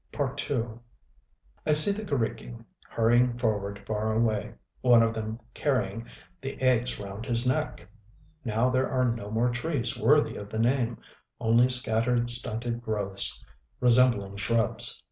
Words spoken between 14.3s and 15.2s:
shrubs.